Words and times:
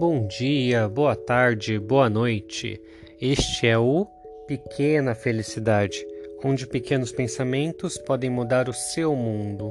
Bom 0.00 0.26
dia, 0.26 0.88
boa 0.88 1.14
tarde, 1.14 1.78
boa 1.78 2.08
noite. 2.08 2.80
Este 3.20 3.66
é 3.66 3.76
o 3.76 4.06
Pequena 4.46 5.14
Felicidade, 5.14 6.06
onde 6.42 6.66
pequenos 6.66 7.12
pensamentos 7.12 7.98
podem 7.98 8.30
mudar 8.30 8.66
o 8.66 8.72
seu 8.72 9.14
mundo. 9.14 9.70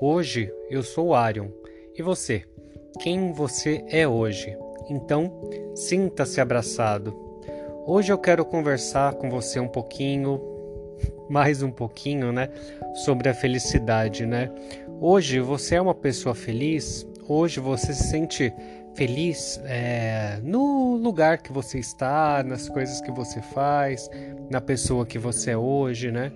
Hoje 0.00 0.52
eu 0.70 0.84
sou 0.84 1.16
Arion. 1.16 1.48
E 1.98 2.00
você? 2.00 2.44
Quem 3.00 3.32
você 3.32 3.84
é 3.88 4.06
hoje? 4.06 4.56
Então, 4.88 5.50
sinta-se 5.74 6.40
abraçado. 6.40 7.12
Hoje 7.84 8.12
eu 8.12 8.18
quero 8.18 8.44
conversar 8.44 9.14
com 9.14 9.28
você 9.28 9.58
um 9.58 9.66
pouquinho, 9.66 10.40
mais 11.28 11.60
um 11.60 11.72
pouquinho, 11.72 12.30
né, 12.30 12.50
sobre 13.04 13.28
a 13.28 13.34
felicidade, 13.34 14.26
né? 14.26 14.48
Hoje 15.00 15.40
você 15.40 15.74
é 15.74 15.80
uma 15.80 15.92
pessoa 15.92 16.36
feliz? 16.36 17.04
Hoje 17.28 17.58
você 17.58 17.92
se 17.92 18.04
sente 18.04 18.52
feliz 18.96 19.60
é, 19.64 20.40
no 20.42 20.96
lugar 20.96 21.38
que 21.38 21.52
você 21.52 21.78
está, 21.78 22.42
nas 22.42 22.68
coisas 22.68 23.00
que 23.00 23.10
você 23.10 23.42
faz, 23.42 24.10
na 24.50 24.60
pessoa 24.60 25.04
que 25.04 25.18
você 25.18 25.50
é 25.50 25.56
hoje, 25.56 26.10
né? 26.10 26.32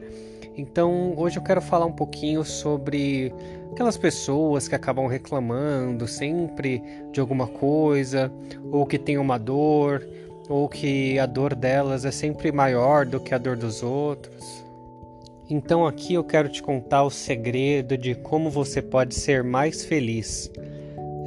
Então, 0.57 1.15
hoje 1.17 1.39
eu 1.39 1.43
quero 1.43 1.63
falar 1.63 1.87
um 1.87 1.93
pouquinho 1.93 2.45
sobre 2.45 3.33
aquelas 3.73 3.97
pessoas 3.97 4.69
que 4.69 4.75
acabam 4.75 5.07
reclamando 5.07 6.07
sempre 6.07 6.83
de 7.11 7.19
alguma 7.19 7.47
coisa, 7.47 8.31
ou 8.71 8.85
que 8.85 8.99
têm 8.99 9.17
uma 9.17 9.39
dor, 9.39 10.07
ou 10.47 10.69
que 10.69 11.19
a 11.19 11.25
dor 11.25 11.55
delas 11.55 12.05
é 12.05 12.11
sempre 12.11 12.53
maior 12.53 13.07
do 13.07 13.19
que 13.19 13.35
a 13.35 13.39
dor 13.39 13.57
dos 13.57 13.83
outros. 13.83 14.65
Então, 15.49 15.87
aqui 15.87 16.15
eu 16.15 16.23
quero 16.23 16.49
te 16.49 16.63
contar 16.63 17.05
o 17.05 17.11
segredo 17.11 17.97
de 17.97 18.15
como 18.15 18.51
você 18.51 18.83
pode 18.83 19.15
ser 19.15 19.43
mais 19.43 19.83
feliz. 19.85 20.51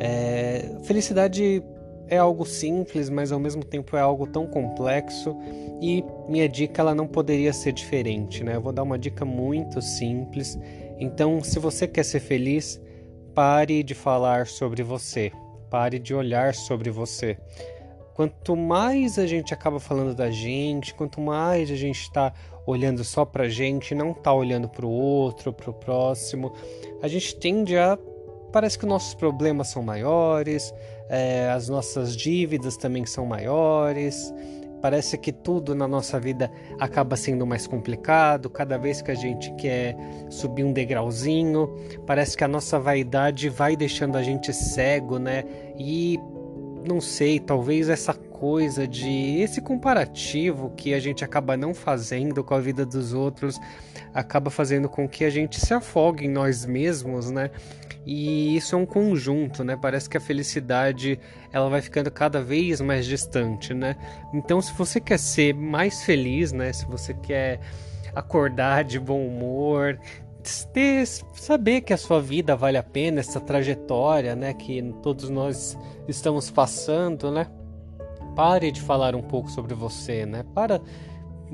É, 0.05 0.69
felicidade 0.83 1.63
é 2.09 2.17
algo 2.17 2.45
simples, 2.45 3.09
mas 3.09 3.31
ao 3.31 3.39
mesmo 3.39 3.63
tempo 3.63 3.95
é 3.95 4.01
algo 4.01 4.27
tão 4.27 4.45
complexo 4.45 5.33
e 5.81 6.03
minha 6.27 6.49
dica 6.49 6.81
ela 6.81 6.93
não 6.93 7.07
poderia 7.07 7.53
ser 7.53 7.71
diferente, 7.71 8.43
né? 8.43 8.57
Eu 8.57 8.61
vou 8.61 8.73
dar 8.73 8.83
uma 8.83 8.99
dica 8.99 9.23
muito 9.23 9.81
simples. 9.81 10.59
Então, 10.99 11.41
se 11.41 11.57
você 11.57 11.87
quer 11.87 12.03
ser 12.03 12.19
feliz, 12.19 12.81
pare 13.33 13.81
de 13.81 13.95
falar 13.95 14.45
sobre 14.45 14.83
você, 14.83 15.31
pare 15.69 15.99
de 15.99 16.13
olhar 16.13 16.53
sobre 16.53 16.89
você. 16.89 17.37
Quanto 18.13 18.57
mais 18.57 19.17
a 19.17 19.25
gente 19.25 19.53
acaba 19.53 19.79
falando 19.79 20.13
da 20.13 20.29
gente, 20.29 20.93
quanto 20.93 21.21
mais 21.21 21.71
a 21.71 21.75
gente 21.75 22.01
está 22.01 22.33
olhando 22.67 23.05
só 23.05 23.23
pra 23.23 23.47
gente, 23.47 23.95
não 23.95 24.13
tá 24.13 24.33
olhando 24.33 24.67
pro 24.67 24.89
outro, 24.89 25.53
pro 25.53 25.73
próximo, 25.73 26.51
a 27.01 27.07
gente 27.07 27.37
tende 27.37 27.77
a 27.77 27.97
parece 28.53 28.77
que 28.77 28.85
nossos 28.85 29.15
problemas 29.15 29.67
são 29.69 29.81
maiores, 29.81 30.73
é, 31.09 31.49
as 31.49 31.67
nossas 31.67 32.15
dívidas 32.15 32.77
também 32.77 33.05
são 33.05 33.25
maiores. 33.25 34.31
Parece 34.79 35.17
que 35.17 35.31
tudo 35.31 35.73
na 35.73 35.87
nossa 35.87 36.19
vida 36.19 36.51
acaba 36.77 37.15
sendo 37.15 37.47
mais 37.47 37.65
complicado. 37.65 38.49
Cada 38.49 38.77
vez 38.77 39.01
que 39.01 39.11
a 39.11 39.15
gente 39.15 39.53
quer 39.55 39.95
subir 40.29 40.63
um 40.65 40.73
degrauzinho, 40.73 41.73
parece 42.05 42.35
que 42.35 42.43
a 42.43 42.49
nossa 42.49 42.77
vaidade 42.77 43.47
vai 43.47 43.77
deixando 43.77 44.17
a 44.17 44.21
gente 44.21 44.53
cego, 44.53 45.17
né? 45.17 45.45
E 45.77 46.19
não 46.85 47.01
sei, 47.01 47.39
talvez 47.39 47.89
essa 47.89 48.13
coisa 48.13 48.87
de 48.87 49.39
esse 49.39 49.61
comparativo 49.61 50.71
que 50.75 50.93
a 50.93 50.99
gente 50.99 51.23
acaba 51.23 51.55
não 51.55 51.73
fazendo 51.73 52.43
com 52.43 52.53
a 52.53 52.59
vida 52.59 52.85
dos 52.85 53.13
outros 53.13 53.59
acaba 54.13 54.49
fazendo 54.49 54.89
com 54.89 55.07
que 55.07 55.23
a 55.23 55.29
gente 55.29 55.59
se 55.59 55.73
afogue 55.73 56.25
em 56.25 56.29
nós 56.29 56.65
mesmos, 56.65 57.31
né? 57.31 57.49
E 58.05 58.55
isso 58.57 58.75
é 58.75 58.77
um 58.77 58.85
conjunto, 58.85 59.63
né? 59.63 59.77
Parece 59.81 60.09
que 60.09 60.17
a 60.17 60.21
felicidade 60.21 61.19
ela 61.51 61.69
vai 61.69 61.81
ficando 61.81 62.11
cada 62.11 62.41
vez 62.41 62.81
mais 62.81 63.05
distante, 63.05 63.73
né? 63.73 63.95
Então, 64.33 64.61
se 64.61 64.73
você 64.73 64.99
quer 64.99 65.17
ser 65.17 65.53
mais 65.53 66.03
feliz, 66.03 66.51
né? 66.51 66.73
Se 66.73 66.85
você 66.85 67.13
quer 67.13 67.59
acordar 68.13 68.83
de 68.83 68.99
bom 68.99 69.25
humor, 69.25 69.97
ter, 70.71 71.05
saber 71.07 71.81
que 71.81 71.93
a 71.93 71.97
sua 71.97 72.21
vida 72.21 72.55
vale 72.55 72.77
a 72.77 72.83
pena, 72.83 73.19
essa 73.19 73.39
trajetória, 73.39 74.35
né? 74.35 74.53
Que 74.53 74.81
todos 75.01 75.29
nós 75.29 75.77
estamos 76.07 76.51
passando, 76.51 77.31
né? 77.31 77.47
Pare 78.35 78.71
de 78.71 78.81
falar 78.81 79.15
um 79.15 79.21
pouco 79.21 79.49
sobre 79.49 79.73
você, 79.73 80.25
né? 80.25 80.43
Para 80.53 80.81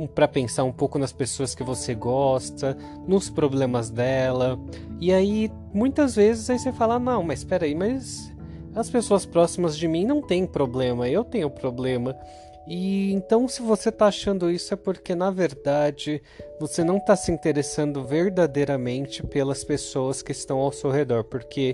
para 0.08 0.28
pensar 0.28 0.64
um 0.64 0.72
pouco 0.72 0.98
nas 0.98 1.12
pessoas 1.12 1.54
que 1.54 1.64
você 1.64 1.94
gosta, 1.94 2.78
nos 3.06 3.30
problemas 3.30 3.90
dela. 3.90 4.58
E 5.00 5.12
aí, 5.12 5.52
muitas 5.74 6.16
vezes, 6.16 6.50
aí 6.50 6.58
você 6.58 6.72
fala: 6.72 7.00
não, 7.00 7.24
mas 7.24 7.40
espera 7.40 7.66
aí, 7.66 7.76
mas 7.76 8.32
as 8.76 8.90
pessoas 8.90 9.26
próximas 9.26 9.78
de 9.78 9.88
mim 9.88 10.06
não 10.06 10.22
têm 10.22 10.46
problema, 10.46 11.10
eu 11.10 11.24
tenho 11.24 11.50
problema. 11.50 12.16
E 12.69 13.12
então, 13.13 13.47
se 13.47 13.63
você 13.63 13.90
está 13.90 14.06
achando 14.06 14.52
isso, 14.52 14.72
é 14.75 14.78
porque 14.78 15.16
na 15.16 15.31
verdade 15.31 16.22
você 16.59 16.84
não 16.84 16.97
está 16.97 17.16
se 17.16 17.31
interessando 17.31 18.03
verdadeiramente 18.03 19.24
pelas 19.24 19.63
pessoas 19.63 20.22
que 20.22 20.31
estão 20.31 20.59
ao 20.59 20.72
seu 20.72 20.91
redor, 20.91 21.24
porque 21.24 21.74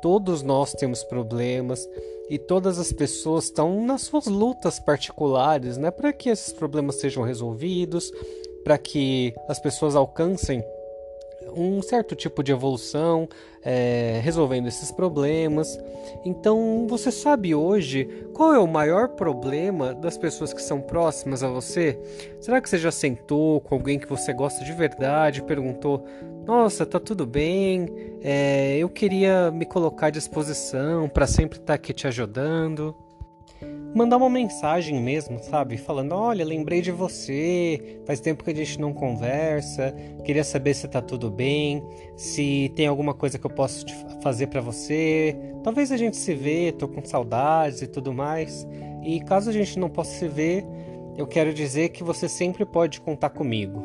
todos 0.00 0.42
nós 0.42 0.72
temos 0.72 1.02
problemas 1.02 1.84
e 2.30 2.38
todas 2.38 2.78
as 2.78 2.92
pessoas 2.92 3.44
estão 3.44 3.84
nas 3.84 4.02
suas 4.02 4.26
lutas 4.26 4.78
particulares, 4.78 5.76
né, 5.76 5.90
para 5.90 6.12
que 6.12 6.28
esses 6.28 6.52
problemas 6.52 7.00
sejam 7.00 7.24
resolvidos, 7.24 8.12
para 8.62 8.78
que 8.78 9.34
as 9.48 9.58
pessoas 9.58 9.96
alcancem 9.96 10.62
um 11.56 11.80
certo 11.80 12.14
tipo 12.14 12.42
de 12.42 12.52
evolução, 12.52 13.28
é, 13.62 14.20
resolvendo 14.22 14.68
esses 14.68 14.92
problemas. 14.92 15.78
Então, 16.24 16.86
você 16.88 17.10
sabe 17.10 17.54
hoje 17.54 18.26
qual 18.32 18.54
é 18.54 18.58
o 18.58 18.66
maior 18.66 19.08
problema 19.08 19.94
das 19.94 20.16
pessoas 20.16 20.52
que 20.52 20.62
são 20.62 20.80
próximas 20.80 21.42
a 21.42 21.48
você? 21.48 21.98
Será 22.40 22.60
que 22.60 22.68
você 22.68 22.78
já 22.78 22.92
sentou 22.92 23.60
com 23.60 23.74
alguém 23.74 23.98
que 23.98 24.08
você 24.08 24.32
gosta 24.32 24.64
de 24.64 24.72
verdade, 24.72 25.42
perguntou: 25.42 26.04
Nossa, 26.44 26.84
tá 26.84 27.00
tudo 27.00 27.26
bem? 27.26 27.88
É, 28.22 28.76
eu 28.78 28.88
queria 28.88 29.50
me 29.50 29.64
colocar 29.64 30.08
à 30.08 30.10
disposição 30.10 31.08
para 31.08 31.26
sempre 31.26 31.58
estar 31.58 31.72
tá 31.72 31.74
aqui 31.74 31.92
te 31.92 32.06
ajudando 32.06 32.94
mandar 33.96 34.18
uma 34.18 34.28
mensagem 34.28 35.00
mesmo, 35.00 35.38
sabe? 35.42 35.78
Falando: 35.78 36.12
olha, 36.12 36.44
lembrei 36.44 36.82
de 36.82 36.92
você, 36.92 37.98
faz 38.04 38.20
tempo 38.20 38.44
que 38.44 38.50
a 38.50 38.54
gente 38.54 38.78
não 38.78 38.92
conversa, 38.92 39.94
queria 40.22 40.44
saber 40.44 40.74
se 40.74 40.86
tá 40.86 41.00
tudo 41.00 41.30
bem, 41.30 41.82
se 42.14 42.70
tem 42.76 42.86
alguma 42.86 43.14
coisa 43.14 43.38
que 43.38 43.46
eu 43.46 43.50
posso 43.50 43.86
fazer 44.22 44.48
para 44.48 44.60
você. 44.60 45.34
Talvez 45.64 45.90
a 45.90 45.96
gente 45.96 46.16
se 46.16 46.34
vê, 46.34 46.72
tô 46.72 46.86
com 46.86 47.02
saudades 47.02 47.80
e 47.80 47.86
tudo 47.86 48.12
mais. 48.12 48.68
E 49.02 49.18
caso 49.20 49.48
a 49.48 49.52
gente 49.52 49.78
não 49.78 49.88
possa 49.88 50.10
se 50.10 50.28
ver, 50.28 50.64
eu 51.16 51.26
quero 51.26 51.54
dizer 51.54 51.88
que 51.88 52.04
você 52.04 52.28
sempre 52.28 52.66
pode 52.66 53.00
contar 53.00 53.30
comigo. 53.30 53.82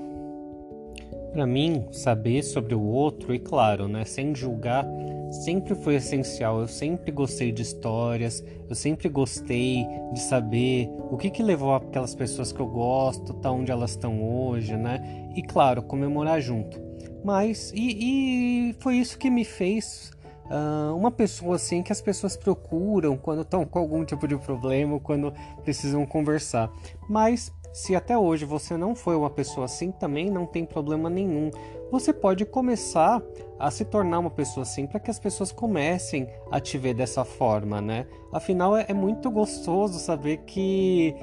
Para 1.32 1.48
mim, 1.48 1.86
saber 1.92 2.44
sobre 2.44 2.76
o 2.76 2.82
outro 2.82 3.34
e 3.34 3.40
claro, 3.40 3.88
né, 3.88 4.04
sem 4.04 4.36
julgar, 4.36 4.86
sempre 5.32 5.74
foi 5.76 5.96
essencial. 5.96 6.60
Eu 6.60 6.68
sempre 6.68 7.12
gostei 7.12 7.52
de 7.52 7.62
histórias, 7.62 8.44
eu 8.70 8.76
sempre 8.76 9.10
gostei 9.10 9.86
de 10.14 10.20
saber 10.20 10.90
o 11.10 11.18
que, 11.18 11.30
que 11.30 11.42
levou 11.42 11.74
aquelas 11.74 12.14
pessoas 12.14 12.52
que 12.52 12.60
eu 12.60 12.68
gosto, 12.68 13.34
tá 13.36 13.52
onde 13.52 13.72
elas 13.72 13.92
estão 13.92 14.22
hoje, 14.24 14.76
né? 14.76 15.32
E 15.36 15.42
claro, 15.42 15.82
comemorar 15.82 16.42
junto. 16.42 16.80
Mas, 17.24 17.72
e, 17.74 18.70
e 18.70 18.76
foi 18.80 18.98
isso 18.98 19.18
que 19.18 19.30
me 19.30 19.46
fez 19.46 20.12
uh, 20.52 20.96
uma 20.96 21.10
pessoa 21.10 21.56
assim 21.56 21.82
que 21.82 21.92
as 21.92 22.02
pessoas 22.02 22.36
procuram 22.36 23.18
quando 23.18 23.42
estão 23.42 23.66
com 23.66 23.80
algum 23.80 24.04
tipo 24.04 24.28
de 24.28 24.38
problema, 24.38 25.00
quando 25.00 25.34
precisam 25.64 26.06
conversar. 26.06 26.70
Mas 27.10 27.52
se 27.74 27.96
até 27.96 28.18
hoje 28.18 28.44
você 28.44 28.76
não 28.76 28.94
foi 28.94 29.16
uma 29.16 29.30
pessoa 29.30 29.66
assim, 29.66 29.92
também 29.92 30.30
não 30.30 30.46
tem 30.46 30.66
problema 30.66 31.10
nenhum. 31.10 31.50
Você 31.90 32.12
pode 32.14 32.46
começar 32.46 33.22
a 33.58 33.72
se 33.72 33.86
tornar 33.86 34.20
uma 34.20 34.30
pessoa 34.30 34.64
assim 34.64 34.86
para 34.86 35.00
que 35.00 35.10
as 35.10 35.20
pessoas 35.20 35.52
comecem 35.52 36.28
a 36.52 36.60
te 36.60 36.78
ver 36.78 36.94
dessa 36.94 37.24
forma, 37.24 37.82
né? 37.82 38.06
Afinal, 38.32 38.76
é, 38.76 38.86
é 38.90 38.94
muito 38.94 39.30
gostoso 39.32 40.00
saber 40.00 40.38
que 40.46 41.16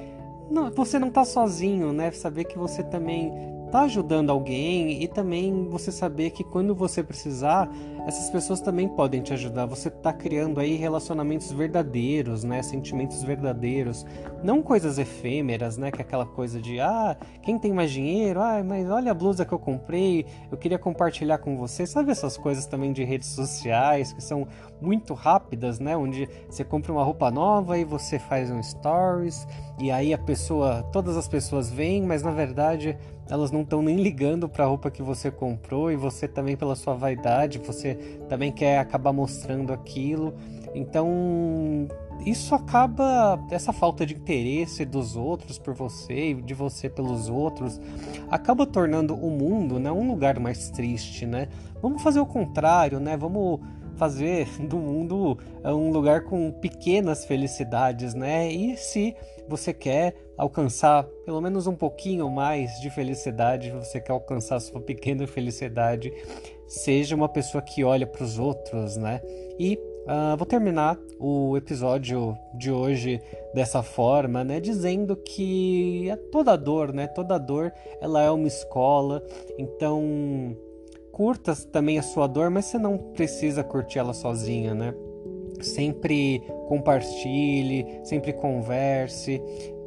não, 0.49 0.71
você 0.71 0.97
não 0.97 1.09
está 1.09 1.23
sozinho, 1.23 1.93
né? 1.93 2.11
Saber 2.11 2.45
que 2.45 2.57
você 2.57 2.83
também 2.83 3.31
tá 3.69 3.81
ajudando 3.81 4.29
alguém 4.29 5.01
e 5.01 5.07
também 5.07 5.67
você 5.69 5.91
saber 5.91 6.31
que 6.31 6.43
quando 6.43 6.73
você 6.75 7.03
precisar, 7.03 7.69
essas 8.05 8.29
pessoas 8.29 8.59
também 8.59 8.87
podem 8.87 9.21
te 9.21 9.33
ajudar. 9.33 9.65
Você 9.67 9.89
tá 9.89 10.11
criando 10.11 10.59
aí 10.59 10.75
relacionamentos 10.75 11.51
verdadeiros, 11.51 12.43
né? 12.43 12.61
Sentimentos 12.63 13.23
verdadeiros, 13.23 14.05
não 14.43 14.61
coisas 14.61 14.97
efêmeras, 14.97 15.77
né? 15.77 15.91
Que 15.91 16.01
é 16.01 16.05
aquela 16.05 16.25
coisa 16.25 16.59
de 16.59 16.79
ah, 16.79 17.15
quem 17.41 17.59
tem 17.59 17.71
mais 17.71 17.91
dinheiro? 17.91 18.41
Ah, 18.41 18.63
mas 18.63 18.89
olha 18.89 19.11
a 19.11 19.13
blusa 19.13 19.45
que 19.45 19.53
eu 19.53 19.59
comprei, 19.59 20.25
eu 20.51 20.57
queria 20.57 20.79
compartilhar 20.79 21.37
com 21.37 21.55
você. 21.55 21.85
Sabe 21.85 22.11
essas 22.11 22.37
coisas 22.37 22.65
também 22.65 22.91
de 22.91 23.03
redes 23.03 23.29
sociais 23.29 24.11
que 24.11 24.23
são 24.23 24.47
muito 24.81 25.13
rápidas, 25.13 25.79
né? 25.79 25.95
Onde 25.95 26.27
você 26.49 26.63
compra 26.63 26.91
uma 26.91 27.03
roupa 27.03 27.29
nova 27.29 27.77
e 27.77 27.83
você 27.83 28.17
faz 28.17 28.49
um 28.49 28.61
stories 28.61 29.47
e 29.79 29.91
aí 29.91 30.13
a 30.13 30.17
pessoa, 30.17 30.83
todas 30.91 31.15
as 31.15 31.27
pessoas 31.27 31.71
vêm, 31.71 32.01
mas 32.01 32.23
na 32.23 32.31
verdade 32.31 32.97
elas 33.29 33.51
não 33.51 33.61
estão 33.61 33.81
nem 33.81 33.97
ligando 33.97 34.49
para 34.49 34.63
a 34.63 34.67
roupa 34.67 34.89
que 34.89 35.03
você 35.03 35.29
comprou 35.29 35.91
e 35.91 35.95
você 35.95 36.27
também 36.27 36.57
pela 36.57 36.75
sua 36.75 36.95
vaidade, 36.95 37.59
você 37.59 37.95
também 38.27 38.51
quer 38.51 38.79
acabar 38.79 39.13
mostrando 39.13 39.71
aquilo. 39.71 40.33
Então, 40.73 41.87
isso 42.25 42.53
acaba 42.53 43.39
essa 43.51 43.71
falta 43.71 44.05
de 44.05 44.15
interesse 44.15 44.83
dos 44.83 45.15
outros 45.15 45.57
por 45.59 45.73
você 45.73 46.31
e 46.31 46.41
de 46.41 46.53
você 46.53 46.89
pelos 46.89 47.29
outros 47.29 47.79
acaba 48.29 48.65
tornando 48.65 49.15
o 49.15 49.29
mundo, 49.29 49.79
né, 49.79 49.91
um 49.91 50.07
lugar 50.07 50.39
mais 50.39 50.69
triste, 50.69 51.25
né? 51.25 51.47
Vamos 51.81 52.01
fazer 52.01 52.19
o 52.19 52.25
contrário, 52.25 52.99
né? 52.99 53.15
Vamos 53.15 53.59
fazer 53.99 54.47
do 54.65 54.77
mundo 54.77 55.37
é, 55.63 55.71
um 55.71 55.91
lugar 55.91 56.23
com 56.23 56.51
pequenas 56.51 57.25
felicidades, 57.25 58.15
né? 58.15 58.51
E 58.51 58.77
se 58.77 59.13
você 59.47 59.73
quer 59.73 60.15
alcançar 60.37 61.03
pelo 61.25 61.41
menos 61.41 61.67
um 61.67 61.75
pouquinho 61.75 62.29
mais 62.29 62.79
de 62.79 62.89
felicidade, 62.89 63.71
você 63.71 63.99
quer 63.99 64.13
alcançar 64.13 64.59
sua 64.61 64.79
pequena 64.79 65.27
felicidade, 65.27 66.13
seja 66.65 67.15
uma 67.15 67.27
pessoa 67.27 67.61
que 67.61 67.83
olha 67.83 68.07
para 68.07 68.23
os 68.23 68.39
outros, 68.39 68.95
né? 68.95 69.21
E 69.59 69.77
uh, 70.05 70.37
vou 70.37 70.45
terminar 70.45 70.97
o 71.19 71.57
episódio 71.57 72.37
de 72.53 72.71
hoje 72.71 73.21
dessa 73.53 73.83
forma, 73.83 74.43
né? 74.45 74.61
Dizendo 74.61 75.17
que 75.17 76.07
toda 76.31 76.55
dor, 76.55 76.93
né? 76.93 77.07
Toda 77.07 77.37
dor, 77.37 77.73
ela 77.99 78.23
é 78.23 78.31
uma 78.31 78.47
escola. 78.47 79.21
Então, 79.57 80.55
curta 81.19 81.53
também 81.53 81.99
a 81.99 82.01
sua 82.01 82.27
dor, 82.27 82.49
mas 82.49 82.63
você 82.63 82.77
não 82.77 82.97
precisa 82.97 83.61
curtir 83.61 83.99
ela 83.99 84.13
sozinha, 84.13 84.73
né? 84.73 84.93
Sempre 85.59 86.41
compartilhe, 86.69 87.85
sempre 88.05 88.31
converse, 88.31 89.41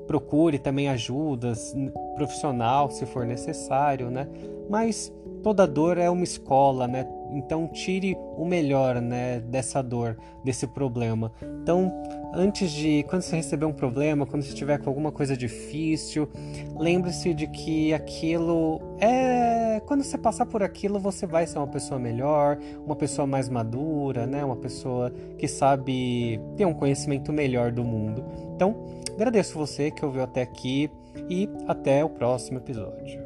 procure 0.07 0.59
também 0.59 0.91
ajudas 0.91 1.75
profissional 2.17 2.91
se 2.91 3.07
for 3.07 3.25
necessário, 3.25 4.11
né? 4.11 4.29
Mas 4.69 5.11
toda 5.43 5.67
dor 5.67 5.99
é 5.99 6.09
uma 6.09 6.25
escola, 6.25 6.87
né? 6.87 7.07
Então 7.33 7.67
tire 7.67 8.17
o 8.37 8.45
melhor, 8.45 9.01
né, 9.01 9.41
dessa 9.41 9.83
dor, 9.83 10.19
desse 10.45 10.67
problema. 10.67 11.33
Então, 11.63 11.93
antes 12.35 12.71
de 12.71 13.05
quando 13.09 13.23
você 13.23 13.37
receber 13.37 13.65
um 13.65 13.73
problema, 13.73 14.27
quando 14.27 14.43
você 14.43 14.51
estiver 14.51 14.79
com 14.79 14.91
alguma 14.91 15.11
coisa 15.11 15.37
difícil, 15.37 16.29
lembre-se 16.77 17.33
de 17.33 17.47
que 17.47 17.95
aquilo 17.95 18.81
é 19.01 19.63
quando 19.87 20.03
você 20.03 20.19
passar 20.19 20.47
por 20.47 20.63
aquilo, 20.63 20.99
você 20.99 21.27
vai 21.27 21.47
ser 21.47 21.59
uma 21.59 21.67
pessoa 21.67 21.99
melhor, 21.99 22.59
uma 22.85 22.97
pessoa 22.97 23.27
mais 23.27 23.49
madura, 23.49 24.27
né? 24.27 24.45
Uma 24.45 24.57
pessoa 24.57 25.11
que 25.39 25.49
sabe 25.49 26.41
ter 26.57 26.67
um 26.67 26.75
conhecimento 26.75 27.33
melhor 27.33 27.73
do 27.73 27.85
mundo. 27.85 28.25
Então, 28.55 28.77
agradeço 29.15 29.59
você 29.59 29.91
que 29.91 30.05
ouviu 30.05 30.23
até 30.23 30.43
aqui 30.43 30.91
e 31.29 31.49
até 31.67 32.05
o 32.05 32.09
próximo 32.09 32.59
episódio. 32.59 33.22